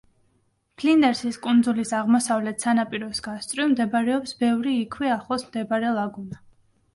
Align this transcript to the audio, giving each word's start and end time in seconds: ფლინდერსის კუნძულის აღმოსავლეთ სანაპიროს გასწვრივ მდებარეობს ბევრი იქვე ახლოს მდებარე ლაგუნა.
ფლინდერსის 0.83 1.35
კუნძულის 1.43 1.93
აღმოსავლეთ 1.97 2.65
სანაპიროს 2.65 3.21
გასწვრივ 3.27 3.69
მდებარეობს 3.75 4.35
ბევრი 4.41 4.75
იქვე 4.79 5.13
ახლოს 5.19 5.47
მდებარე 5.51 5.93
ლაგუნა. 6.01 6.43